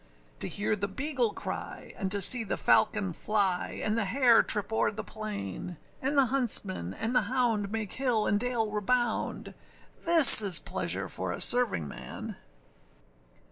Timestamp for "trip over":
4.41-4.89